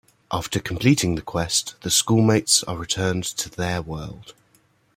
After 0.31 0.59
completing 0.59 1.13
the 1.13 1.21
quest, 1.21 1.75
the 1.81 1.91
schoolmates 1.91 2.63
are 2.63 2.75
returned 2.75 3.23
to 3.23 3.51
their 3.51 3.83
world. 3.83 4.33